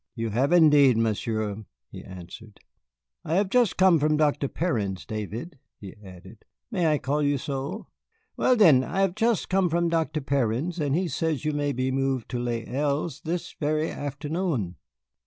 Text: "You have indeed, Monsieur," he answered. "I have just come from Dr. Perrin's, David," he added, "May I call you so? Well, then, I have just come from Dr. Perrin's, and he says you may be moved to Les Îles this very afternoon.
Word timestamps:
"You 0.15 0.31
have 0.31 0.51
indeed, 0.51 0.97
Monsieur," 0.97 1.63
he 1.91 2.03
answered. 2.03 2.59
"I 3.23 3.35
have 3.35 3.49
just 3.51 3.77
come 3.77 3.99
from 3.99 4.17
Dr. 4.17 4.47
Perrin's, 4.47 5.05
David," 5.05 5.59
he 5.79 5.93
added, 6.03 6.43
"May 6.71 6.87
I 6.91 6.97
call 6.97 7.21
you 7.21 7.37
so? 7.37 7.85
Well, 8.35 8.55
then, 8.55 8.83
I 8.83 9.01
have 9.01 9.13
just 9.13 9.47
come 9.47 9.69
from 9.69 9.89
Dr. 9.89 10.19
Perrin's, 10.21 10.79
and 10.79 10.95
he 10.95 11.07
says 11.07 11.45
you 11.45 11.53
may 11.53 11.71
be 11.71 11.91
moved 11.91 12.29
to 12.29 12.39
Les 12.39 12.65
Îles 12.65 13.21
this 13.21 13.53
very 13.59 13.91
afternoon. 13.91 14.75